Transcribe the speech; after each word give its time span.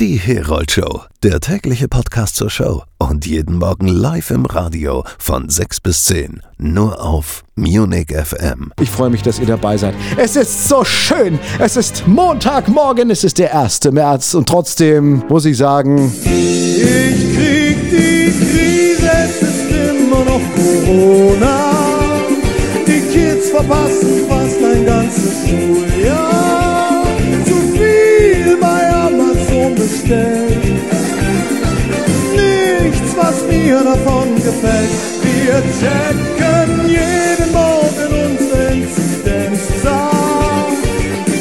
Die 0.00 0.16
Herold 0.16 0.72
Show, 0.72 1.02
der 1.22 1.38
tägliche 1.38 1.86
Podcast 1.86 2.34
zur 2.34 2.50
Show 2.50 2.82
und 2.98 3.26
jeden 3.26 3.58
Morgen 3.58 3.86
live 3.86 4.30
im 4.32 4.44
Radio 4.44 5.04
von 5.20 5.48
6 5.48 5.78
bis 5.80 6.02
10, 6.06 6.42
nur 6.58 7.00
auf 7.00 7.44
Munich 7.54 8.08
FM. 8.08 8.72
Ich 8.80 8.90
freue 8.90 9.10
mich, 9.10 9.22
dass 9.22 9.38
ihr 9.38 9.46
dabei 9.46 9.76
seid. 9.76 9.94
Es 10.16 10.34
ist 10.34 10.68
so 10.68 10.82
schön. 10.84 11.38
Es 11.60 11.76
ist 11.76 12.08
Montagmorgen, 12.08 13.08
es 13.10 13.22
ist 13.22 13.38
der 13.38 13.56
1. 13.56 13.84
März 13.92 14.34
und 14.34 14.48
trotzdem 14.48 15.22
muss 15.28 15.44
ich 15.44 15.56
sagen, 15.56 16.12
Ich 16.24 17.36
krieg 17.36 17.78
die 17.88 18.32
Krise, 18.32 19.10
es 19.12 19.42
ist 19.42 19.70
immer 19.70 20.24
noch 20.24 20.40
Corona. 20.56 21.70
Die 22.84 23.00
Kids 23.12 23.50
verpassen 23.50 24.26
fast 24.28 24.56
ein 24.56 24.84
ganzes 24.84 25.48
Schuljahr. 25.48 26.43
Mir 33.64 33.82
davon 33.82 34.34
gefällt. 34.34 34.90
Wir 35.22 35.62
checken 35.80 36.86
jeden 36.86 37.50
Morgen 37.50 38.12
unsere 38.12 38.74
Inzidenzzahl. 38.74 40.10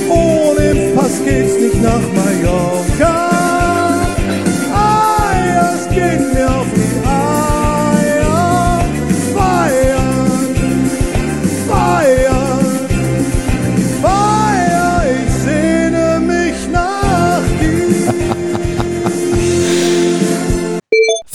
Ohne 0.09 0.71
Impfpass 0.71 1.21
geht's 1.25 1.59
nicht 1.59 1.81
nach 1.83 1.99
Mallorca. 2.15 2.82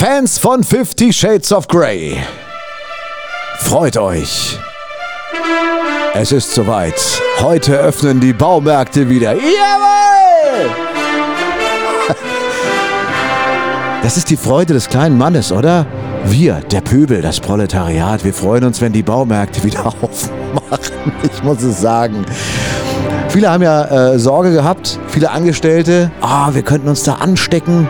Fans 0.00 0.38
von 0.38 0.62
Fifty 0.62 1.12
Shades 1.12 1.52
of 1.52 1.66
Grey, 1.66 2.16
freut 3.58 3.96
euch. 3.96 4.56
Es 6.14 6.30
ist 6.30 6.54
soweit. 6.54 6.94
Heute 7.40 7.76
öffnen 7.76 8.20
die 8.20 8.32
Baumärkte 8.32 9.08
wieder. 9.08 9.32
Jawohl! 9.34 10.70
Das 14.00 14.16
ist 14.16 14.30
die 14.30 14.36
Freude 14.36 14.72
des 14.72 14.88
kleinen 14.88 15.18
Mannes, 15.18 15.50
oder? 15.50 15.84
Wir, 16.24 16.60
der 16.70 16.80
Pöbel, 16.80 17.20
das 17.20 17.40
Proletariat, 17.40 18.24
wir 18.24 18.32
freuen 18.32 18.62
uns, 18.64 18.80
wenn 18.80 18.92
die 18.92 19.02
Baumärkte 19.02 19.64
wieder 19.64 19.84
aufmachen. 20.00 21.12
Ich 21.24 21.42
muss 21.42 21.60
es 21.62 21.80
sagen. 21.80 22.24
Viele 23.28 23.50
haben 23.50 23.64
ja 23.64 24.12
äh, 24.12 24.18
Sorge 24.18 24.52
gehabt, 24.52 24.98
viele 25.08 25.30
Angestellte. 25.30 26.12
Ah, 26.20 26.50
wir 26.54 26.62
könnten 26.62 26.88
uns 26.88 27.02
da 27.02 27.14
anstecken. 27.14 27.88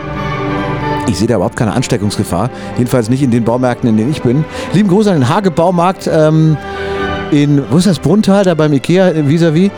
Ich 1.09 1.17
sehe 1.17 1.27
da 1.27 1.35
überhaupt 1.35 1.55
keine 1.55 1.73
Ansteckungsgefahr. 1.73 2.51
Jedenfalls 2.77 3.09
nicht 3.09 3.23
in 3.23 3.31
den 3.31 3.43
Baumärkten, 3.43 3.89
in 3.89 3.97
denen 3.97 4.11
ich 4.11 4.21
bin. 4.21 4.45
Lieben 4.73 4.89
Gruß 4.89 5.07
an 5.07 5.15
den 5.15 5.29
Hage-Baumarkt 5.29 6.07
ähm, 6.11 6.55
in, 7.31 7.63
wo 7.71 7.77
ist 7.77 7.87
das, 7.87 7.99
Bruntal, 7.99 8.43
da 8.43 8.53
beim 8.53 8.73
Ikea 8.73 9.09
äh, 9.09 9.27
vis-à-vis. 9.27 9.71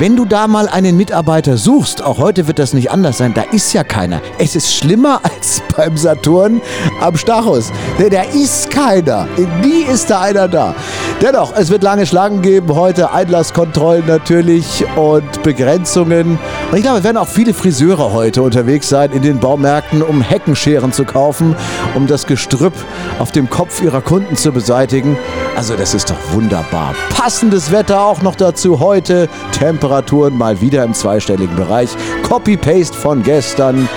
Wenn 0.00 0.16
du 0.16 0.24
da 0.24 0.48
mal 0.48 0.68
einen 0.68 0.96
Mitarbeiter 0.96 1.56
suchst, 1.56 2.02
auch 2.02 2.18
heute 2.18 2.46
wird 2.46 2.58
das 2.58 2.74
nicht 2.74 2.90
anders 2.90 3.16
sein, 3.16 3.32
da 3.32 3.42
ist 3.42 3.72
ja 3.72 3.84
keiner. 3.84 4.20
Es 4.38 4.56
ist 4.56 4.74
schlimmer 4.74 5.20
als 5.22 5.62
beim 5.76 5.96
Saturn 5.96 6.60
am 7.04 7.16
Stachus. 7.16 7.70
Denn 7.98 8.10
da 8.10 8.22
ist 8.22 8.70
keiner. 8.70 9.28
Nie 9.62 9.82
ist 9.82 10.10
da 10.10 10.22
einer 10.22 10.48
da. 10.48 10.74
Dennoch, 11.20 11.52
es 11.56 11.70
wird 11.70 11.82
lange 11.82 12.06
Schlangen 12.06 12.42
geben 12.42 12.74
heute, 12.74 13.12
Einlasskontrollen 13.12 14.06
natürlich 14.06 14.84
und 14.96 15.42
Begrenzungen. 15.42 16.38
Und 16.70 16.76
ich 16.76 16.82
glaube, 16.82 16.98
es 16.98 17.04
werden 17.04 17.18
auch 17.18 17.28
viele 17.28 17.54
Friseure 17.54 18.12
heute 18.12 18.42
unterwegs 18.42 18.88
sein 18.88 19.12
in 19.12 19.22
den 19.22 19.38
Baumärkten, 19.38 20.02
um 20.02 20.20
Heckenscheren 20.20 20.92
zu 20.92 21.04
kaufen, 21.04 21.54
um 21.94 22.06
das 22.06 22.26
Gestrüpp 22.26 22.74
auf 23.18 23.32
dem 23.32 23.48
Kopf 23.48 23.82
ihrer 23.82 24.00
Kunden 24.00 24.36
zu 24.36 24.52
beseitigen. 24.52 25.16
Also 25.56 25.76
das 25.76 25.94
ist 25.94 26.10
doch 26.10 26.32
wunderbar. 26.32 26.94
Passendes 27.10 27.70
Wetter 27.70 28.02
auch 28.02 28.22
noch 28.22 28.34
dazu 28.34 28.80
heute. 28.80 29.28
Temperaturen 29.52 30.36
mal 30.36 30.60
wieder 30.60 30.82
im 30.84 30.94
zweistelligen 30.94 31.54
Bereich. 31.56 31.90
Copy-Paste 32.22 32.96
von 32.96 33.22
gestern 33.22 33.88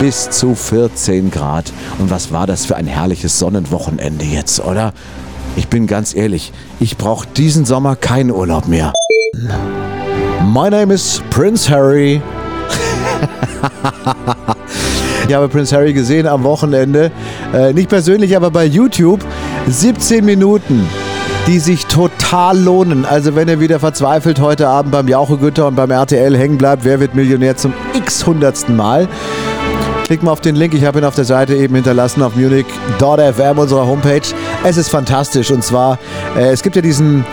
bis 0.00 0.30
zu 0.30 0.54
14 0.54 1.30
Grad. 1.30 1.72
Und 1.98 2.10
was 2.10 2.32
war 2.32 2.46
das 2.46 2.64
für 2.64 2.74
ein 2.74 2.86
herrliches 2.86 3.38
Sonnenwochenende 3.38 4.24
jetzt, 4.24 4.64
oder? 4.64 4.92
Ich 5.56 5.68
bin 5.68 5.86
ganz 5.86 6.14
ehrlich, 6.14 6.52
ich 6.80 6.96
brauche 6.96 7.28
diesen 7.28 7.66
Sommer 7.66 7.96
keinen 7.96 8.30
Urlaub 8.30 8.66
mehr. 8.66 8.94
My 10.42 10.70
name 10.70 10.92
is 10.92 11.22
Prince 11.30 11.70
Harry. 11.70 12.20
Ich 15.28 15.36
habe 15.36 15.48
Prince 15.48 15.76
Harry 15.76 15.92
gesehen 15.92 16.26
am 16.26 16.42
Wochenende. 16.42 17.12
Äh, 17.54 17.72
nicht 17.72 17.88
persönlich, 17.88 18.34
aber 18.34 18.50
bei 18.50 18.64
YouTube. 18.64 19.20
17 19.68 20.24
Minuten, 20.24 20.88
die 21.46 21.60
sich 21.60 21.86
total 21.86 22.58
lohnen. 22.58 23.04
Also 23.04 23.36
wenn 23.36 23.46
ihr 23.46 23.60
wieder 23.60 23.78
verzweifelt 23.78 24.40
heute 24.40 24.66
Abend 24.66 24.90
beim 24.90 25.06
Jauchegütter 25.06 25.68
und 25.68 25.76
beim 25.76 25.92
RTL 25.92 26.36
hängen 26.36 26.58
bleibt, 26.58 26.84
wer 26.84 26.98
wird 26.98 27.14
Millionär 27.14 27.56
zum 27.56 27.74
x-hundertsten 27.94 28.74
Mal? 28.74 29.06
Klickt 30.10 30.24
mal 30.24 30.32
auf 30.32 30.40
den 30.40 30.56
Link, 30.56 30.74
ich 30.74 30.84
habe 30.84 30.98
ihn 30.98 31.04
auf 31.04 31.14
der 31.14 31.24
Seite 31.24 31.54
eben 31.54 31.76
hinterlassen 31.76 32.20
auf 32.24 32.34
munich.fm, 32.34 33.58
unserer 33.58 33.86
Homepage. 33.86 34.22
Es 34.64 34.76
ist 34.76 34.88
fantastisch 34.88 35.52
und 35.52 35.62
zwar, 35.62 36.00
äh, 36.36 36.50
es 36.50 36.64
gibt 36.64 36.74
ja 36.74 36.82
diesen, 36.82 37.24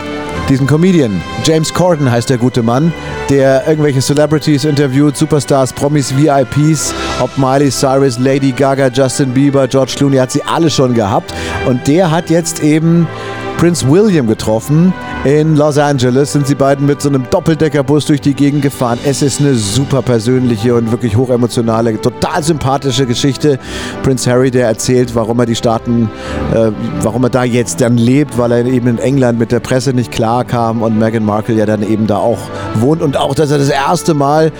diesen 0.48 0.68
Comedian, 0.68 1.20
James 1.42 1.74
Corden 1.74 2.08
heißt 2.08 2.30
der 2.30 2.38
gute 2.38 2.62
Mann, 2.62 2.92
der 3.30 3.66
irgendwelche 3.66 3.98
Celebrities 3.98 4.64
interviewt, 4.64 5.16
Superstars, 5.16 5.72
Promis, 5.72 6.16
VIPs, 6.16 6.94
ob 7.20 7.36
Miley 7.36 7.70
Cyrus, 7.70 8.16
Lady 8.20 8.52
Gaga, 8.52 8.86
Justin 8.94 9.34
Bieber, 9.34 9.66
George 9.66 9.94
Clooney, 9.96 10.18
hat 10.18 10.30
sie 10.30 10.44
alle 10.44 10.70
schon 10.70 10.94
gehabt. 10.94 11.34
Und 11.66 11.84
der 11.88 12.12
hat 12.12 12.30
jetzt 12.30 12.62
eben 12.62 13.08
Prince 13.56 13.90
William 13.90 14.28
getroffen. 14.28 14.94
In 15.24 15.56
Los 15.56 15.78
Angeles 15.78 16.32
sind 16.32 16.46
sie 16.46 16.54
beiden 16.54 16.86
mit 16.86 17.02
so 17.02 17.08
einem 17.08 17.28
Doppeldeckerbus 17.28 18.06
durch 18.06 18.20
die 18.20 18.34
Gegend 18.34 18.62
gefahren. 18.62 19.00
Es 19.04 19.20
ist 19.20 19.40
eine 19.40 19.56
super 19.56 20.00
persönliche 20.00 20.76
und 20.76 20.92
wirklich 20.92 21.16
hochemotionale, 21.16 22.00
total 22.00 22.44
sympathische 22.44 23.04
Geschichte. 23.04 23.58
Prince 24.04 24.30
Harry, 24.30 24.52
der 24.52 24.68
erzählt, 24.68 25.16
warum 25.16 25.40
er 25.40 25.46
die 25.46 25.56
Staaten, 25.56 26.08
äh, 26.54 26.70
warum 27.02 27.24
er 27.24 27.30
da 27.30 27.42
jetzt 27.42 27.80
dann 27.80 27.98
lebt, 27.98 28.38
weil 28.38 28.52
er 28.52 28.64
eben 28.66 28.86
in 28.86 28.98
England 28.98 29.40
mit 29.40 29.50
der 29.50 29.58
Presse 29.58 29.92
nicht 29.92 30.12
klar 30.12 30.44
kam 30.44 30.82
und 30.82 30.96
Meghan 30.96 31.24
Markle 31.24 31.56
ja 31.56 31.66
dann 31.66 31.82
eben 31.82 32.06
da 32.06 32.18
auch 32.18 32.38
wohnt 32.76 33.02
und 33.02 33.16
auch, 33.16 33.34
dass 33.34 33.50
er 33.50 33.58
das 33.58 33.70
erste 33.70 34.14
Mal 34.14 34.52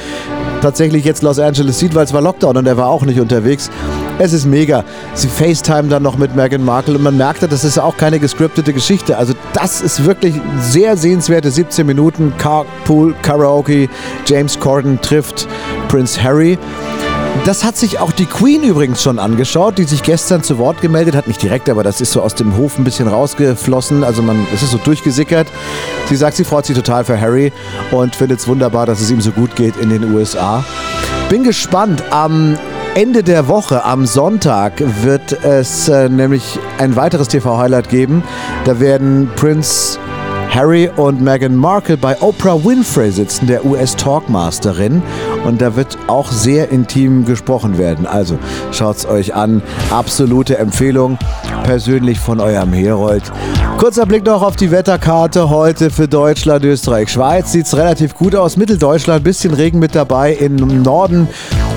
tatsächlich 0.60 1.04
jetzt 1.04 1.22
Los 1.22 1.38
Angeles 1.38 1.78
sieht, 1.78 1.94
weil 1.94 2.04
es 2.04 2.12
war 2.12 2.20
Lockdown 2.20 2.56
und 2.56 2.66
er 2.66 2.76
war 2.76 2.88
auch 2.88 3.04
nicht 3.04 3.20
unterwegs. 3.20 3.70
Es 4.18 4.32
ist 4.32 4.44
mega. 4.44 4.84
Sie 5.14 5.28
FaceTime 5.28 5.84
dann 5.84 6.02
noch 6.02 6.18
mit 6.18 6.34
Meghan 6.34 6.64
Markle 6.64 6.96
und 6.96 7.02
man 7.04 7.16
merkte, 7.16 7.46
das 7.46 7.62
ist 7.62 7.78
auch 7.78 7.96
keine 7.96 8.18
gescriptete 8.18 8.72
Geschichte. 8.72 9.16
Also 9.16 9.34
das 9.52 9.80
ist 9.80 10.04
wirklich 10.04 10.34
sehr 10.60 10.96
sehenswerte 10.96 11.50
17 11.50 11.86
Minuten. 11.86 12.34
Carpool, 12.38 13.14
Karaoke, 13.22 13.88
James 14.26 14.58
Corden 14.60 15.00
trifft 15.00 15.48
Prince 15.88 16.22
Harry. 16.22 16.58
Das 17.44 17.64
hat 17.64 17.76
sich 17.76 17.98
auch 17.98 18.12
die 18.12 18.26
Queen 18.26 18.62
übrigens 18.62 19.02
schon 19.02 19.18
angeschaut, 19.18 19.78
die 19.78 19.84
sich 19.84 20.02
gestern 20.02 20.42
zu 20.42 20.58
Wort 20.58 20.80
gemeldet 20.80 21.14
hat. 21.14 21.28
Nicht 21.28 21.42
direkt, 21.42 21.68
aber 21.68 21.82
das 21.82 22.00
ist 22.00 22.12
so 22.12 22.20
aus 22.20 22.34
dem 22.34 22.56
Hof 22.56 22.78
ein 22.78 22.84
bisschen 22.84 23.08
rausgeflossen. 23.08 24.04
Also 24.04 24.22
man, 24.22 24.46
es 24.52 24.62
ist 24.62 24.72
so 24.72 24.78
durchgesickert. 24.78 25.46
Sie 26.08 26.16
sagt, 26.16 26.36
sie 26.36 26.44
freut 26.44 26.66
sich 26.66 26.76
total 26.76 27.04
für 27.04 27.18
Harry 27.18 27.52
und 27.90 28.16
findet 28.16 28.40
es 28.40 28.48
wunderbar, 28.48 28.86
dass 28.86 29.00
es 29.00 29.10
ihm 29.10 29.20
so 29.20 29.30
gut 29.30 29.56
geht 29.56 29.76
in 29.76 29.90
den 29.90 30.12
USA. 30.12 30.64
Bin 31.30 31.44
gespannt. 31.44 32.02
Am 32.10 32.58
Ende 32.98 33.22
der 33.22 33.46
Woche, 33.46 33.84
am 33.84 34.06
Sonntag, 34.06 34.82
wird 35.04 35.44
es 35.44 35.88
äh, 35.88 36.08
nämlich 36.08 36.58
ein 36.78 36.96
weiteres 36.96 37.28
TV-Highlight 37.28 37.90
geben. 37.90 38.24
Da 38.64 38.80
werden 38.80 39.30
Prince 39.36 40.00
Harry 40.50 40.90
und 40.96 41.20
Meghan 41.20 41.54
Markle 41.54 41.96
bei 41.96 42.20
Oprah 42.20 42.64
Winfrey 42.64 43.12
sitzen, 43.12 43.46
der 43.46 43.64
US-Talkmasterin. 43.64 45.00
Und 45.44 45.60
da 45.62 45.76
wird 45.76 45.96
auch 46.08 46.32
sehr 46.32 46.72
intim 46.72 47.24
gesprochen 47.24 47.78
werden. 47.78 48.04
Also 48.04 48.36
schaut's 48.72 49.06
euch 49.06 49.32
an. 49.32 49.62
Absolute 49.90 50.58
Empfehlung. 50.58 51.18
Persönlich 51.62 52.18
von 52.18 52.40
eurem 52.40 52.72
Herold. 52.72 53.30
Kurzer 53.76 54.06
Blick 54.06 54.26
noch 54.26 54.42
auf 54.42 54.56
die 54.56 54.72
Wetterkarte 54.72 55.50
heute 55.50 55.90
für 55.90 56.08
Deutschland, 56.08 56.64
Österreich, 56.64 57.10
Schweiz. 57.10 57.52
Sieht's 57.52 57.76
relativ 57.76 58.16
gut 58.16 58.34
aus. 58.34 58.56
Mitteldeutschland, 58.56 59.22
bisschen 59.22 59.54
Regen 59.54 59.78
mit 59.78 59.94
dabei. 59.94 60.32
Im 60.32 60.56
Norden 60.82 61.28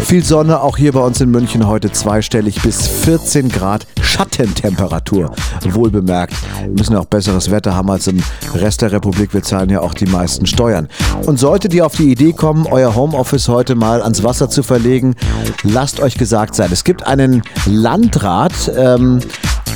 viel 0.06 0.24
Sonne. 0.24 0.62
Auch 0.62 0.78
hier 0.78 0.92
bei 0.92 1.00
uns 1.00 1.22
in 1.22 1.32
München 1.32 1.68
heute 1.68 1.92
zweistellig 1.92 2.62
bis 2.62 2.88
14 2.88 3.50
Grad 3.50 3.88
Schattentemperatur. 4.02 5.32
Wohl 5.70 5.90
bemerkt. 5.90 6.34
Wir 6.62 6.70
müssen 6.70 6.96
auch 6.96 7.06
besseres 7.06 7.50
Wetter 7.52 7.76
haben 7.76 7.90
als 7.90 8.08
im 8.08 8.22
Rest 8.54 8.82
der 8.82 8.92
Republik. 8.92 9.34
Wir 9.34 9.42
zahlen 9.42 9.70
ja 9.70 9.82
auch 9.82 9.94
die 9.94 10.06
meisten 10.06 10.46
Steuern. 10.46 10.88
Und 11.26 11.40
solltet 11.40 11.74
ihr 11.74 11.86
auf 11.86 11.96
die 11.96 12.12
Idee 12.12 12.34
kommen, 12.34 12.66
euer 12.68 12.96
Homeoffice 12.96 13.48
heute 13.48 13.76
mal 13.76 14.02
ans 14.02 14.24
Wasser 14.24 14.50
zu 14.50 14.64
verlegen, 14.64 15.16
lasst 15.64 16.00
euch 16.00 16.16
gesagt 16.16 16.56
sein. 16.56 16.70
Es 16.72 16.84
gibt 16.84 17.08
einen 17.08 17.42
Landrat, 17.66 18.72
ähm, 18.76 19.20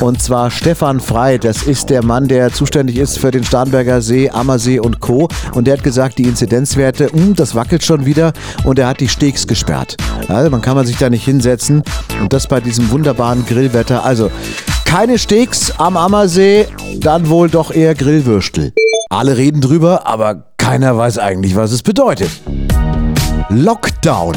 Und 0.02 0.22
zwar 0.22 0.52
Stefan 0.52 1.00
Frei, 1.00 1.38
das 1.38 1.64
ist 1.64 1.90
der 1.90 2.04
Mann, 2.04 2.28
der 2.28 2.52
zuständig 2.52 2.98
ist 2.98 3.18
für 3.18 3.32
den 3.32 3.44
Starnberger 3.44 4.02
See, 4.02 4.30
Ammersee 4.30 4.80
und 4.80 5.00
Co. 5.00 5.30
Und 5.54 5.66
der 5.68 5.78
hat 5.78 5.84
gesagt, 5.84 6.18
die 6.18 6.24
Inzidenzwerte, 6.24 7.12
hm, 7.12 7.36
das 7.36 7.56
wackelt 7.56 7.84
schon 7.84 8.06
wieder 8.06 8.34
und 8.66 8.78
er 8.78 8.88
hat 8.88 9.00
die 9.00 9.08
Steaks 9.08 9.48
gesperrt. 9.48 9.96
Also 10.28 10.50
man 10.50 10.62
kann 10.62 10.76
man 10.76 10.86
sich 10.86 10.98
da 10.98 11.10
nicht 11.10 11.24
hinsetzen 11.24 11.84
und 12.22 12.34
das 12.34 12.48
bei 12.48 12.60
diesem 12.60 12.92
wunderbaren 12.92 13.46
Grillwetter. 13.46 14.04
Also 14.04 14.32
keine 14.84 15.18
Steaks 15.18 15.72
am 15.78 15.98
Ammersee, 15.98 16.68
dann 17.00 17.30
wohl 17.30 17.50
doch 17.50 17.72
eher 17.72 17.96
Grillwürstel. 17.96 18.74
Alle 19.10 19.38
reden 19.38 19.62
drüber, 19.62 20.08
aber 20.08 20.46
keiner 20.58 20.98
weiß 20.98 21.20
eigentlich, 21.20 21.56
was 21.56 21.72
es 21.72 21.84
bedeutet. 21.84 22.30
Lockdown. 23.50 24.36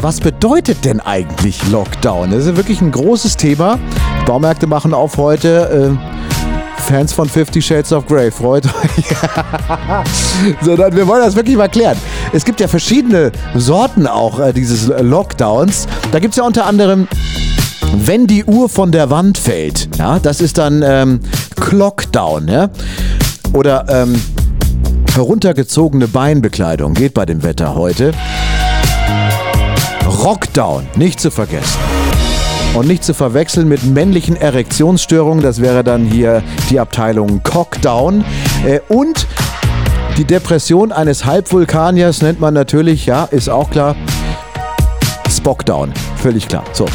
Was 0.00 0.20
bedeutet 0.20 0.84
denn 0.84 1.00
eigentlich 1.00 1.66
Lockdown? 1.70 2.30
Das 2.30 2.46
ist 2.46 2.56
wirklich 2.56 2.80
ein 2.80 2.92
großes 2.92 3.36
Thema. 3.36 3.78
Baumärkte 4.26 4.66
machen 4.66 4.94
auf 4.94 5.16
heute. 5.16 5.96
Äh, 5.98 6.80
Fans 6.82 7.12
von 7.12 7.28
Fifty 7.28 7.62
Shades 7.62 7.92
of 7.92 8.06
Grey, 8.06 8.30
freut 8.30 8.66
euch. 8.66 9.04
Sondern 10.60 10.94
wir 10.94 11.06
wollen 11.06 11.22
das 11.22 11.34
wirklich 11.34 11.56
mal 11.56 11.68
klären. 11.68 11.96
Es 12.32 12.44
gibt 12.44 12.60
ja 12.60 12.68
verschiedene 12.68 13.32
Sorten 13.54 14.06
auch 14.06 14.38
äh, 14.38 14.52
dieses 14.52 14.88
Lockdowns. 15.00 15.86
Da 16.12 16.18
gibt 16.18 16.32
es 16.32 16.36
ja 16.38 16.44
unter 16.44 16.66
anderem 16.66 17.08
wenn 17.96 18.26
die 18.26 18.44
Uhr 18.44 18.68
von 18.68 18.90
der 18.90 19.10
Wand 19.10 19.38
fällt, 19.38 19.88
ja, 19.98 20.18
das 20.18 20.40
ist 20.40 20.58
dann 20.58 20.82
ähm, 20.84 21.20
Clockdown, 21.56 22.48
ja. 22.48 22.70
Oder 23.52 23.86
ähm, 23.88 24.20
heruntergezogene 25.14 26.08
Beinbekleidung 26.08 26.94
geht 26.94 27.14
bei 27.14 27.24
dem 27.24 27.44
Wetter 27.44 27.76
heute. 27.76 28.12
Rockdown, 30.24 30.86
nicht 30.96 31.20
zu 31.20 31.30
vergessen. 31.30 31.78
Und 32.74 32.88
nicht 32.88 33.04
zu 33.04 33.14
verwechseln 33.14 33.68
mit 33.68 33.84
männlichen 33.84 34.36
Erektionsstörungen, 34.36 35.42
das 35.44 35.60
wäre 35.60 35.84
dann 35.84 36.04
hier 36.04 36.42
die 36.70 36.80
Abteilung 36.80 37.42
Cockdown. 37.44 38.24
Äh, 38.66 38.80
und 38.88 39.28
die 40.18 40.24
Depression 40.24 40.90
eines 40.90 41.24
Halbvulkaniers 41.24 42.22
nennt 42.22 42.40
man 42.40 42.52
natürlich, 42.52 43.06
ja, 43.06 43.24
ist 43.24 43.48
auch 43.48 43.70
klar, 43.70 43.94
Spockdown. 45.28 45.92
Völlig 46.16 46.48
klar. 46.48 46.64
So. 46.72 46.86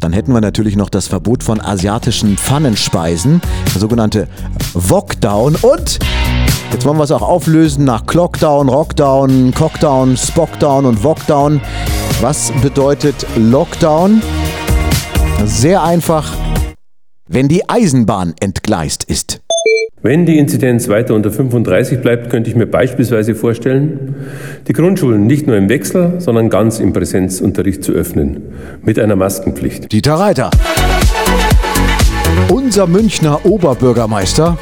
Dann 0.00 0.12
hätten 0.12 0.32
wir 0.32 0.40
natürlich 0.40 0.76
noch 0.76 0.88
das 0.88 1.08
Verbot 1.08 1.42
von 1.42 1.60
asiatischen 1.60 2.36
Pfannenspeisen, 2.36 3.40
der 3.74 3.80
sogenannte 3.80 4.28
Wokdown. 4.72 5.56
Und 5.62 5.98
jetzt 6.72 6.84
wollen 6.84 6.96
wir 6.96 7.04
es 7.04 7.10
auch 7.10 7.22
auflösen 7.22 7.84
nach 7.84 8.06
Clockdown, 8.06 8.68
Rockdown, 8.68 9.52
Cockdown, 9.52 10.16
Spockdown 10.16 10.86
und 10.86 11.02
Wokdown. 11.02 11.60
Was 12.20 12.52
bedeutet 12.60 13.26
Lockdown? 13.34 14.20
Sehr 15.46 15.82
einfach, 15.82 16.36
wenn 17.26 17.48
die 17.48 17.66
Eisenbahn 17.66 18.34
entgleist 18.40 19.04
ist. 19.04 19.40
Wenn 20.02 20.26
die 20.26 20.36
Inzidenz 20.36 20.90
weiter 20.90 21.14
unter 21.14 21.30
35 21.30 22.00
bleibt, 22.02 22.28
könnte 22.28 22.50
ich 22.50 22.56
mir 22.56 22.66
beispielsweise 22.66 23.34
vorstellen, 23.34 24.16
die 24.68 24.74
Grundschulen 24.74 25.26
nicht 25.26 25.46
nur 25.46 25.56
im 25.56 25.70
Wechsel, 25.70 26.20
sondern 26.20 26.50
ganz 26.50 26.78
im 26.78 26.92
Präsenzunterricht 26.92 27.82
zu 27.82 27.92
öffnen, 27.92 28.52
mit 28.82 28.98
einer 28.98 29.16
Maskenpflicht. 29.16 29.90
Dieter 29.90 30.16
Reiter. 30.16 30.50
Unser 32.50 32.86
Münchner 32.86 33.46
Oberbürgermeister 33.46 34.58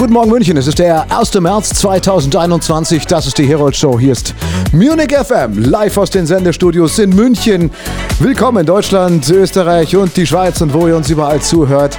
Guten 0.00 0.14
Morgen 0.14 0.30
München, 0.30 0.56
es 0.56 0.66
ist 0.66 0.78
der 0.78 1.04
1. 1.14 1.34
März 1.40 1.74
2021, 1.74 3.04
das 3.04 3.26
ist 3.26 3.36
die 3.36 3.46
Herold 3.46 3.76
Show, 3.76 4.00
hier 4.00 4.12
ist 4.12 4.34
Munich 4.72 5.14
FM, 5.14 5.58
live 5.58 5.98
aus 5.98 6.08
den 6.08 6.24
Sendestudios 6.24 6.98
in 6.98 7.10
München. 7.10 7.70
Willkommen 8.18 8.60
in 8.60 8.66
Deutschland, 8.66 9.28
Österreich 9.28 9.94
und 9.94 10.16
die 10.16 10.26
Schweiz 10.26 10.62
und 10.62 10.72
wo 10.72 10.88
ihr 10.88 10.96
uns 10.96 11.10
überall 11.10 11.42
zuhört. 11.42 11.98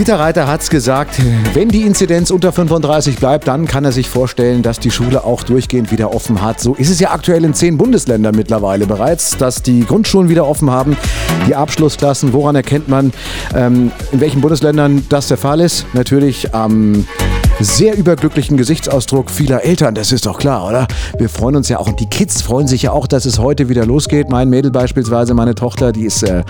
Dieter 0.00 0.18
Reiter 0.18 0.46
hat 0.46 0.62
es 0.62 0.70
gesagt, 0.70 1.20
wenn 1.52 1.68
die 1.68 1.82
Inzidenz 1.82 2.30
unter 2.30 2.52
35 2.52 3.18
bleibt, 3.18 3.46
dann 3.48 3.66
kann 3.66 3.84
er 3.84 3.92
sich 3.92 4.08
vorstellen, 4.08 4.62
dass 4.62 4.80
die 4.80 4.90
Schule 4.90 5.24
auch 5.24 5.42
durchgehend 5.42 5.92
wieder 5.92 6.14
offen 6.14 6.40
hat. 6.40 6.58
So 6.58 6.74
ist 6.74 6.88
es 6.88 7.00
ja 7.00 7.10
aktuell 7.10 7.44
in 7.44 7.52
zehn 7.52 7.76
Bundesländern 7.76 8.34
mittlerweile 8.34 8.86
bereits, 8.86 9.36
dass 9.36 9.60
die 9.60 9.84
Grundschulen 9.84 10.30
wieder 10.30 10.46
offen 10.46 10.70
haben, 10.70 10.96
die 11.46 11.54
Abschlussklassen. 11.54 12.32
Woran 12.32 12.56
erkennt 12.56 12.88
man, 12.88 13.12
ähm, 13.54 13.92
in 14.10 14.20
welchen 14.20 14.40
Bundesländern 14.40 15.04
das 15.10 15.28
der 15.28 15.36
Fall 15.36 15.60
ist? 15.60 15.84
Natürlich 15.92 16.54
am 16.54 17.06
sehr 17.58 17.94
überglücklichen 17.94 18.56
Gesichtsausdruck 18.56 19.30
vieler 19.30 19.64
Eltern, 19.64 19.94
das 19.94 20.12
ist 20.12 20.24
doch 20.24 20.38
klar, 20.38 20.66
oder? 20.66 20.88
Wir 21.18 21.28
freuen 21.28 21.56
uns 21.56 21.68
ja 21.68 21.78
auch 21.78 21.88
und 21.88 22.00
die 22.00 22.08
Kids 22.08 22.40
freuen 22.40 22.66
sich 22.66 22.82
ja 22.82 22.92
auch, 22.92 23.06
dass 23.06 23.26
es 23.26 23.38
heute 23.38 23.68
wieder 23.68 23.84
losgeht. 23.84 24.30
Mein 24.30 24.48
Mädel 24.48 24.70
beispielsweise, 24.70 25.34
meine 25.34 25.54
Tochter, 25.54 25.92
die 25.92 26.06
ist 26.06 26.22
äh, 26.22 26.42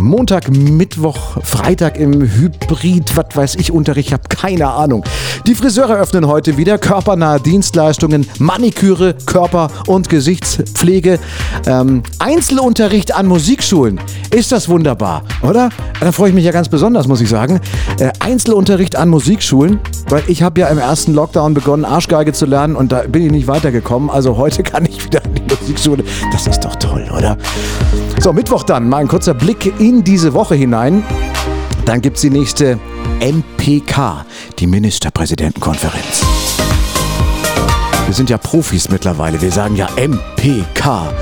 Montag, 0.00 0.50
Mittwoch, 0.50 1.38
Freitag 1.42 1.98
im 1.98 2.20
Hybrid, 2.20 3.16
was 3.16 3.26
weiß 3.34 3.54
ich, 3.56 3.70
Unterricht, 3.70 4.08
ich 4.08 4.12
habe 4.12 4.24
keine 4.28 4.68
Ahnung. 4.68 5.04
Die 5.46 5.54
Friseure 5.54 5.96
öffnen 5.98 6.26
heute 6.26 6.56
wieder 6.56 6.78
körpernahe 6.78 7.40
Dienstleistungen, 7.40 8.26
Maniküre, 8.38 9.14
Körper- 9.26 9.70
und 9.86 10.08
Gesichtspflege, 10.08 11.18
ähm, 11.66 12.02
Einzelunterricht 12.18 13.14
an 13.14 13.26
Musikschulen. 13.26 14.00
Ist 14.30 14.52
das 14.52 14.68
wunderbar, 14.68 15.22
oder? 15.42 15.70
Da 16.00 16.12
freue 16.12 16.30
ich 16.30 16.34
mich 16.34 16.44
ja 16.44 16.52
ganz 16.52 16.68
besonders, 16.68 17.06
muss 17.06 17.20
ich 17.20 17.28
sagen. 17.28 17.60
Äh, 17.98 18.10
Einzelunterricht 18.18 18.96
an 18.96 19.08
Musikschulen, 19.08 19.78
weil 20.08 20.22
ich 20.26 20.42
habe 20.42 20.60
ja 20.60 20.68
im 20.68 20.78
ersten 20.78 21.14
Lockdown 21.14 21.54
begonnen, 21.54 21.84
Arschgeige 21.84 22.32
zu 22.32 22.46
lernen 22.46 22.74
und 22.74 22.90
da 22.90 23.02
bin 23.02 23.24
ich 23.24 23.30
nicht 23.30 23.46
weitergekommen. 23.46 24.10
Also 24.10 24.36
heute 24.36 24.62
kann 24.64 24.86
ich 24.86 25.04
wieder 25.04 25.24
an 25.24 25.34
die 25.34 25.42
Musikschule. 25.42 26.04
Das 26.32 26.46
ist 26.46 26.64
doch 26.64 26.74
toll, 26.76 27.08
oder? 27.16 27.38
So, 28.20 28.32
Mittwoch 28.32 28.62
dann 28.62 28.88
mal 28.88 28.98
ein 28.98 29.08
kurzer 29.08 29.34
Blick 29.34 29.78
in 29.80 30.02
diese 30.02 30.32
Woche 30.32 30.54
hinein. 30.54 31.04
Dann 31.84 32.00
gibt 32.00 32.16
es 32.16 32.22
die 32.22 32.30
nächste 32.30 32.78
MPK, 33.20 34.24
die 34.58 34.66
Ministerpräsidentenkonferenz. 34.66 36.22
Wir 38.06 38.14
sind 38.14 38.30
ja 38.30 38.38
Profis 38.38 38.88
mittlerweile, 38.88 39.40
wir 39.40 39.50
sagen 39.50 39.76
ja 39.76 39.88
MPK. 39.96 41.12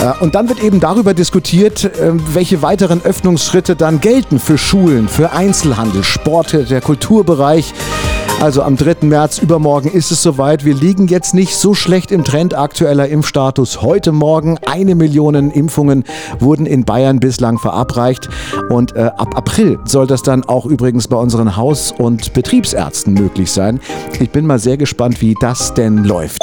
Äh, 0.00 0.12
und 0.22 0.34
dann 0.34 0.48
wird 0.48 0.62
eben 0.62 0.80
darüber 0.80 1.14
diskutiert, 1.14 1.84
äh, 1.84 2.12
welche 2.34 2.62
weiteren 2.62 3.02
Öffnungsschritte 3.02 3.76
dann 3.76 4.00
gelten 4.00 4.38
für 4.38 4.58
Schulen, 4.58 5.08
für 5.08 5.32
Einzelhandel, 5.32 6.04
Sport, 6.04 6.70
der 6.70 6.80
Kulturbereich. 6.80 7.74
Also 8.40 8.62
am 8.62 8.78
3. 8.78 9.06
März 9.06 9.38
übermorgen 9.38 9.90
ist 9.90 10.10
es 10.10 10.22
soweit. 10.22 10.64
Wir 10.64 10.74
liegen 10.74 11.08
jetzt 11.08 11.34
nicht 11.34 11.54
so 11.54 11.74
schlecht 11.74 12.10
im 12.10 12.24
Trend 12.24 12.54
aktueller 12.54 13.06
Impfstatus. 13.06 13.82
Heute 13.82 14.12
Morgen 14.12 14.56
eine 14.64 14.94
Million 14.94 15.50
Impfungen 15.50 16.04
wurden 16.38 16.64
in 16.64 16.86
Bayern 16.86 17.20
bislang 17.20 17.58
verabreicht. 17.58 18.30
Und 18.70 18.96
äh, 18.96 19.10
ab 19.14 19.36
April 19.36 19.78
soll 19.84 20.06
das 20.06 20.22
dann 20.22 20.42
auch 20.44 20.64
übrigens 20.64 21.06
bei 21.06 21.18
unseren 21.18 21.58
Haus- 21.58 21.92
und 21.92 22.32
Betriebsärzten 22.32 23.12
möglich 23.12 23.52
sein. 23.52 23.78
Ich 24.18 24.30
bin 24.30 24.46
mal 24.46 24.58
sehr 24.58 24.78
gespannt, 24.78 25.20
wie 25.20 25.34
das 25.38 25.74
denn 25.74 26.04
läuft. 26.04 26.40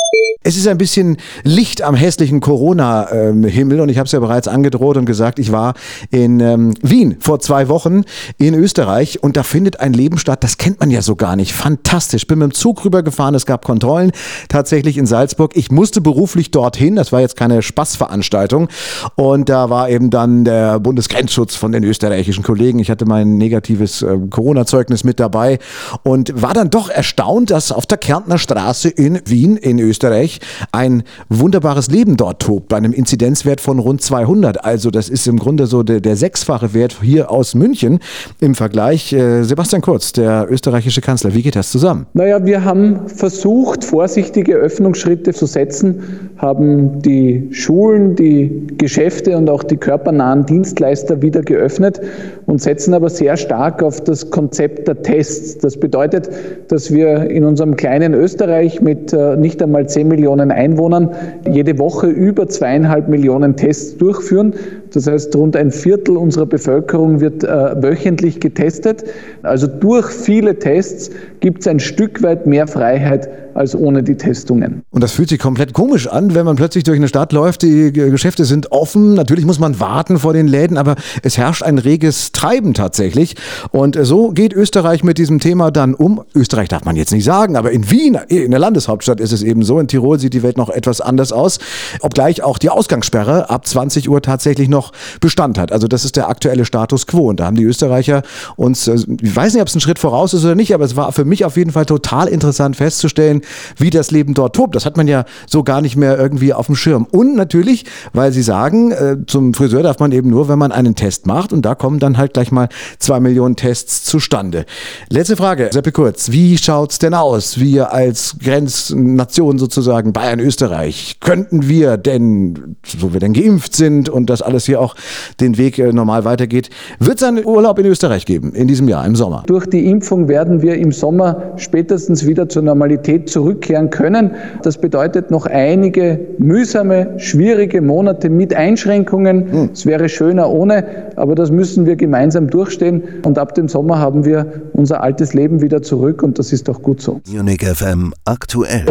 Es 0.47 0.55
ist 0.55 0.65
ein 0.69 0.77
bisschen 0.77 1.17
Licht 1.43 1.81
am 1.81 1.93
hässlichen 1.93 2.39
Corona-Himmel 2.39 3.81
und 3.81 3.89
ich 3.89 3.97
habe 3.97 4.05
es 4.05 4.13
ja 4.13 4.21
bereits 4.21 4.47
angedroht 4.47 4.95
und 4.95 5.03
gesagt, 5.03 5.39
ich 5.39 5.51
war 5.51 5.73
in 6.09 6.39
ähm, 6.39 6.73
Wien 6.81 7.17
vor 7.19 7.41
zwei 7.41 7.67
Wochen 7.67 8.03
in 8.37 8.53
Österreich 8.53 9.21
und 9.21 9.35
da 9.35 9.43
findet 9.43 9.81
ein 9.81 9.91
Leben 9.91 10.17
statt, 10.17 10.45
das 10.45 10.57
kennt 10.57 10.79
man 10.79 10.89
ja 10.89 11.01
so 11.01 11.17
gar 11.17 11.35
nicht. 11.35 11.51
Fantastisch. 11.51 12.27
Bin 12.27 12.39
mit 12.39 12.51
dem 12.51 12.53
Zug 12.53 12.85
rübergefahren, 12.85 13.35
es 13.35 13.45
gab 13.45 13.65
Kontrollen 13.65 14.13
tatsächlich 14.47 14.97
in 14.97 15.05
Salzburg. 15.05 15.51
Ich 15.57 15.69
musste 15.69 15.99
beruflich 15.99 16.49
dorthin, 16.49 16.95
das 16.95 17.11
war 17.11 17.19
jetzt 17.19 17.35
keine 17.35 17.61
Spaßveranstaltung 17.61 18.69
und 19.15 19.49
da 19.49 19.69
war 19.69 19.89
eben 19.89 20.11
dann 20.11 20.45
der 20.45 20.79
Bundesgrenzschutz 20.79 21.55
von 21.55 21.73
den 21.73 21.83
österreichischen 21.83 22.45
Kollegen. 22.45 22.79
Ich 22.79 22.89
hatte 22.89 23.05
mein 23.05 23.37
negatives 23.37 24.01
äh, 24.01 24.17
Corona-Zeugnis 24.29 25.03
mit 25.03 25.19
dabei 25.19 25.59
und 26.03 26.41
war 26.41 26.53
dann 26.53 26.69
doch 26.69 26.89
erstaunt, 26.89 27.51
dass 27.51 27.73
auf 27.73 27.85
der 27.85 27.97
Kärntner 27.97 28.37
Straße 28.37 28.87
in 28.87 29.19
Wien 29.25 29.57
in 29.57 29.77
Österreich 29.79 30.36
ein 30.71 31.03
wunderbares 31.29 31.89
Leben 31.89 32.17
dort 32.17 32.41
tobt, 32.41 32.69
bei 32.69 32.77
einem 32.77 32.93
Inzidenzwert 32.93 33.61
von 33.61 33.79
rund 33.79 34.01
200. 34.01 34.63
Also 34.63 34.91
das 34.91 35.09
ist 35.09 35.27
im 35.27 35.37
Grunde 35.37 35.67
so 35.67 35.83
der, 35.83 36.01
der 36.01 36.15
sechsfache 36.15 36.73
Wert 36.73 36.97
hier 37.01 37.31
aus 37.31 37.55
München 37.55 37.99
im 38.39 38.55
Vergleich. 38.55 39.13
Äh, 39.13 39.43
Sebastian 39.43 39.81
Kurz, 39.81 40.13
der 40.13 40.47
österreichische 40.49 41.01
Kanzler, 41.01 41.33
wie 41.33 41.41
geht 41.41 41.55
das 41.55 41.71
zusammen? 41.71 42.05
Naja, 42.13 42.45
wir 42.45 42.63
haben 42.63 43.07
versucht, 43.07 43.83
vorsichtige 43.83 44.55
Öffnungsschritte 44.55 45.33
zu 45.33 45.45
setzen, 45.45 46.01
haben 46.37 47.01
die 47.01 47.47
Schulen, 47.51 48.15
die 48.15 48.67
Geschäfte 48.77 49.37
und 49.37 49.49
auch 49.49 49.63
die 49.63 49.77
körpernahen 49.77 50.45
Dienstleister 50.45 51.21
wieder 51.21 51.41
geöffnet 51.41 52.01
und 52.45 52.61
setzen 52.61 52.93
aber 52.93 53.09
sehr 53.09 53.37
stark 53.37 53.81
auf 53.83 54.01
das 54.01 54.29
Konzept 54.29 54.87
der 54.87 55.01
Tests. 55.01 55.57
Das 55.57 55.77
bedeutet, 55.77 56.29
dass 56.67 56.91
wir 56.93 57.29
in 57.29 57.43
unserem 57.43 57.75
kleinen 57.75 58.13
Österreich 58.13 58.81
mit 58.81 59.13
äh, 59.13 59.35
nicht 59.37 59.61
einmal 59.61 59.87
10 59.87 60.07
Millionen 60.07 60.16
Millionen 60.17 60.49
Einwohnern 60.51 61.11
jede 61.51 61.77
Woche 61.77 62.07
über 62.07 62.47
zweieinhalb 62.47 63.07
Millionen 63.07 63.55
Tests 63.55 63.97
durchführen, 63.97 64.55
Das 64.93 65.07
heißt, 65.07 65.35
rund 65.35 65.55
ein 65.55 65.71
Viertel 65.71 66.17
unserer 66.17 66.45
Bevölkerung 66.45 67.19
wird 67.19 67.43
äh, 67.43 67.47
wöchentlich 67.81 68.39
getestet. 68.39 69.03
Also 69.43 69.67
durch 69.67 70.07
viele 70.07 70.57
Tests 70.59 71.11
gibt 71.39 71.61
es 71.61 71.67
ein 71.67 71.79
Stück 71.79 72.21
weit 72.23 72.47
mehr 72.47 72.67
Freiheit 72.67 73.29
als 73.57 73.75
ohne 73.75 74.03
die 74.03 74.15
Testungen. 74.15 74.83
Und 74.91 75.03
das 75.03 75.13
fühlt 75.13 75.29
sich 75.29 75.39
komplett 75.39 75.73
komisch 75.73 76.07
an, 76.07 76.35
wenn 76.35 76.45
man 76.45 76.55
plötzlich 76.55 76.83
durch 76.83 76.97
eine 76.97 77.07
Stadt 77.07 77.33
läuft, 77.33 77.63
die 77.63 77.91
Geschäfte 77.91 78.45
sind 78.45 78.71
offen, 78.71 79.15
natürlich 79.15 79.45
muss 79.45 79.59
man 79.59 79.79
warten 79.79 80.19
vor 80.19 80.33
den 80.33 80.47
Läden, 80.47 80.77
aber 80.77 80.95
es 81.23 81.37
herrscht 81.37 81.63
ein 81.63 81.79
reges 81.79 82.31
Treiben 82.31 82.75
tatsächlich. 82.75 83.35
Und 83.71 83.97
so 83.99 84.29
geht 84.29 84.53
Österreich 84.53 85.03
mit 85.03 85.17
diesem 85.17 85.39
Thema 85.39 85.71
dann 85.71 85.95
um. 85.95 86.21
Österreich 86.35 86.69
darf 86.69 86.85
man 86.85 86.95
jetzt 86.95 87.11
nicht 87.11 87.23
sagen, 87.23 87.55
aber 87.55 87.71
in 87.71 87.89
Wien, 87.89 88.19
in 88.27 88.51
der 88.51 88.59
Landeshauptstadt 88.59 89.19
ist 89.19 89.33
es 89.33 89.41
eben 89.41 89.63
so. 89.63 89.79
In 89.79 89.87
Tirol 89.87 90.19
sieht 90.19 90.33
die 90.33 90.43
Welt 90.43 90.57
noch 90.57 90.69
etwas 90.69 91.01
anders 91.01 91.31
aus, 91.31 91.57
obgleich 92.01 92.43
auch 92.43 92.59
die 92.59 92.69
Ausgangssperre 92.69 93.49
ab 93.49 93.65
20 93.65 94.07
Uhr 94.07 94.21
tatsächlich 94.21 94.69
noch 94.69 94.76
Bestand 95.19 95.57
hat. 95.57 95.71
Also 95.71 95.87
das 95.87 96.05
ist 96.05 96.15
der 96.15 96.29
aktuelle 96.29 96.65
Status 96.65 97.07
quo. 97.07 97.29
Und 97.29 97.39
da 97.39 97.45
haben 97.45 97.55
die 97.55 97.63
Österreicher 97.63 98.23
uns, 98.55 98.87
äh, 98.87 98.95
ich 99.21 99.35
weiß 99.35 99.53
nicht, 99.53 99.61
ob 99.61 99.67
es 99.67 99.75
ein 99.75 99.81
Schritt 99.81 99.99
voraus 99.99 100.33
ist 100.33 100.43
oder 100.43 100.55
nicht, 100.55 100.73
aber 100.73 100.85
es 100.85 100.95
war 100.95 101.11
für 101.11 101.25
mich 101.25 101.45
auf 101.45 101.57
jeden 101.57 101.71
Fall 101.71 101.85
total 101.85 102.27
interessant 102.27 102.75
festzustellen, 102.75 103.41
wie 103.77 103.89
das 103.89 104.11
Leben 104.11 104.33
dort 104.33 104.55
tobt. 104.55 104.75
Das 104.75 104.85
hat 104.85 104.97
man 104.97 105.07
ja 105.07 105.25
so 105.47 105.63
gar 105.63 105.81
nicht 105.81 105.95
mehr 105.95 106.17
irgendwie 106.17 106.53
auf 106.53 106.67
dem 106.67 106.75
Schirm. 106.75 107.05
Und 107.11 107.35
natürlich, 107.35 107.85
weil 108.13 108.31
sie 108.31 108.41
sagen, 108.41 108.91
äh, 108.91 109.17
zum 109.25 109.53
Friseur 109.53 109.83
darf 109.83 109.99
man 109.99 110.11
eben 110.11 110.29
nur, 110.29 110.47
wenn 110.47 110.59
man 110.59 110.71
einen 110.71 110.95
Test 110.95 111.25
macht. 111.25 111.53
Und 111.53 111.63
da 111.63 111.75
kommen 111.75 111.99
dann 111.99 112.17
halt 112.17 112.33
gleich 112.33 112.51
mal 112.51 112.69
zwei 112.99 113.19
Millionen 113.19 113.55
Tests 113.55 114.03
zustande. 114.03 114.65
Letzte 115.09 115.35
Frage, 115.35 115.69
Seppe 115.71 115.91
Kurz. 115.91 116.31
Wie 116.31 116.57
schaut's 116.57 116.99
denn 116.99 117.13
aus? 117.13 117.59
Wir 117.59 117.93
als 117.93 118.35
Grenznation 118.39 119.59
sozusagen, 119.59 120.13
Bayern, 120.13 120.39
Österreich, 120.39 121.17
könnten 121.19 121.67
wir 121.67 121.97
denn, 121.97 122.77
so 122.85 123.13
wir 123.13 123.19
denn 123.19 123.33
geimpft 123.33 123.75
sind 123.75 124.09
und 124.09 124.29
das 124.29 124.41
alles 124.41 124.66
hier 124.67 124.79
auch 124.79 124.95
den 125.41 125.57
Weg 125.57 125.79
äh, 125.79 125.91
normal 125.91 126.23
weitergeht, 126.25 126.69
wird 126.99 127.17
es 127.17 127.23
einen 127.23 127.43
Urlaub 127.43 127.79
in 127.79 127.87
Österreich 127.87 128.25
geben 128.25 128.53
in 128.53 128.67
diesem 128.67 128.87
Jahr, 128.87 129.05
im 129.05 129.15
Sommer? 129.15 129.43
Durch 129.47 129.65
die 129.65 129.89
Impfung 129.89 130.27
werden 130.27 130.61
wir 130.61 130.75
im 130.75 130.91
Sommer 130.91 131.53
spätestens 131.55 132.27
wieder 132.27 132.47
zur 132.47 132.61
Normalität 132.61 133.29
zurückkehren 133.29 133.89
können. 133.89 134.31
Das 134.61 134.77
bedeutet 134.77 135.31
noch 135.31 135.47
einige 135.47 136.19
mühsame, 136.37 137.15
schwierige 137.17 137.81
Monate 137.81 138.29
mit 138.29 138.53
Einschränkungen. 138.53 139.71
Es 139.73 139.85
wäre 139.85 140.09
schöner 140.09 140.49
ohne, 140.49 140.85
aber 141.15 141.35
das 141.35 141.51
müssen 141.51 141.85
wir 141.85 141.95
gemeinsam 141.95 142.49
durchstehen. 142.49 143.03
Und 143.25 143.39
ab 143.39 143.55
dem 143.55 143.67
Sommer 143.67 143.99
haben 143.99 144.25
wir 144.25 144.63
unser 144.73 145.01
altes 145.01 145.33
Leben 145.33 145.61
wieder 145.61 145.81
zurück 145.81 146.21
und 146.23 146.37
das 146.37 146.53
ist 146.53 146.69
auch 146.69 146.81
gut 146.81 147.01
so. 147.01 147.21
Munich 147.27 147.63
FM 147.63 148.13
aktuell. 148.25 148.85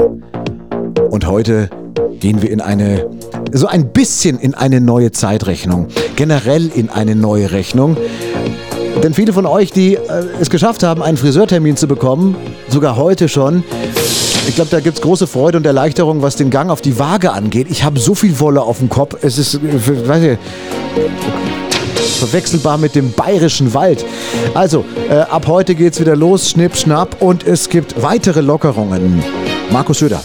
Und 1.11 1.26
heute 1.26 1.68
gehen 2.20 2.42
wir 2.42 2.50
in 2.50 2.61
eine, 2.61 3.06
so 3.52 3.66
ein 3.66 3.88
bisschen 3.92 4.38
in 4.38 4.54
eine 4.54 4.80
neue 4.80 5.12
Zeitrechnung. 5.12 5.88
Generell 6.16 6.70
in 6.75 6.90
eine 6.90 7.14
neue 7.14 7.50
Rechnung. 7.52 7.96
Denn 9.02 9.14
viele 9.14 9.32
von 9.32 9.46
euch, 9.46 9.73
die 9.73 9.94
äh, 9.94 10.00
es 10.40 10.50
geschafft 10.50 10.82
haben, 10.82 11.02
einen 11.02 11.16
Friseurtermin 11.16 11.76
zu 11.76 11.87
bekommen, 11.87 12.35
sogar 12.68 12.96
heute 12.96 13.28
schon, 13.28 13.62
ich 14.49 14.54
glaube, 14.54 14.70
da 14.70 14.80
gibt 14.80 14.96
es 14.99 15.02
große 15.02 15.26
Freude 15.26 15.58
und 15.58 15.66
Erleichterung, 15.66 16.23
was 16.23 16.37
den 16.37 16.50
Gang 16.50 16.70
auf 16.70 16.80
die 16.80 16.99
Waage 16.99 17.32
angeht. 17.32 17.66
Ich 17.68 17.85
habe 17.85 17.99
so 17.99 18.14
viel 18.14 18.38
Wolle 18.40 18.62
auf 18.62 18.78
dem 18.78 18.88
Kopf. 18.88 19.16
Es 19.23 19.38
ist, 19.38 19.54
äh, 19.54 20.08
weiß 20.08 20.23
ich, 20.23 20.38
verwechselbar 22.16 22.78
mit 22.78 22.94
dem 22.94 23.12
bayerischen 23.12 23.75
Wald. 23.75 24.04
Also, 24.54 24.85
äh, 25.11 25.16
ab 25.16 25.46
heute 25.46 25.75
geht's 25.75 26.00
wieder 26.00 26.16
los, 26.16 26.50
schnipp, 26.50 26.76
schnapp 26.76 27.20
und 27.20 27.46
es 27.46 27.68
gibt 27.68 28.02
weitere 28.02 28.40
Lockerungen. 28.40 29.23
Markus 29.70 29.99
Söder. 29.99 30.23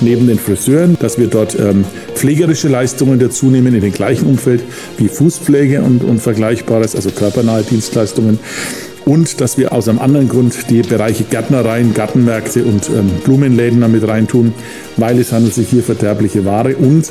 Neben 0.00 0.26
den 0.26 0.38
Friseuren, 0.38 0.96
dass 1.00 1.18
wir 1.18 1.28
dort 1.28 1.58
ähm, 1.58 1.84
pflegerische 2.14 2.68
Leistungen 2.68 3.18
dazu 3.18 3.46
nehmen 3.46 3.74
in 3.74 3.80
dem 3.80 3.92
gleichen 3.92 4.26
Umfeld 4.26 4.62
wie 4.96 5.08
Fußpflege 5.08 5.82
und, 5.82 6.04
und 6.04 6.20
Vergleichbares, 6.20 6.94
also 6.94 7.10
körpernahe 7.10 7.62
Dienstleistungen. 7.62 8.38
Und 9.04 9.40
dass 9.40 9.56
wir 9.56 9.72
aus 9.72 9.88
einem 9.88 10.00
anderen 10.00 10.28
Grund 10.28 10.54
die 10.68 10.82
Bereiche 10.82 11.24
Gärtnereien, 11.24 11.94
Gartenmärkte 11.94 12.64
und 12.64 12.90
ähm, 12.90 13.10
Blumenläden 13.24 13.80
damit 13.80 14.06
reintun, 14.06 14.52
weil 14.96 15.18
es 15.18 15.32
handelt 15.32 15.54
sich 15.54 15.70
hier 15.70 15.82
verderbliche 15.82 16.44
Ware. 16.44 16.76
Und 16.76 17.10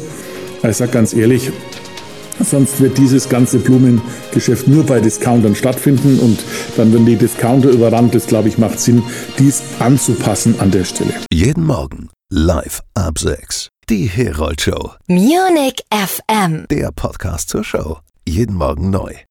ich 0.64 0.78
sage 0.78 0.92
ganz 0.92 1.14
ehrlich, 1.14 1.52
Sonst 2.44 2.80
wird 2.82 2.98
dieses 2.98 3.30
ganze 3.30 3.58
Blumengeschäft 3.58 4.68
nur 4.68 4.86
bei 4.86 5.00
Discountern 5.00 5.56
stattfinden 5.56 6.20
und 6.20 6.40
dann 6.76 6.94
werden 6.94 7.06
die 7.06 7.16
Discounter 7.16 7.70
überrannt. 7.70 8.14
Das, 8.14 8.28
glaube 8.28 8.48
ich, 8.48 8.58
macht 8.58 8.80
Sinn, 8.80 9.04
dies 9.40 9.64
anzupassen 9.80 10.56
an 10.60 10.72
der 10.72 10.84
Stelle. 10.84 11.14
Jeden 11.32 11.66
Morgen 11.66 12.10
live 12.30 12.82
ab 12.94 13.18
6. 13.18 13.70
Die 13.90 14.06
Herold 14.08 14.60
Show. 14.60 14.92
Munich 15.08 15.82
FM. 15.92 16.66
Der 16.70 16.92
Podcast 16.92 17.48
zur 17.48 17.64
Show. 17.64 18.00
Jeden 18.28 18.56
Morgen 18.56 18.90
neu. 18.90 19.18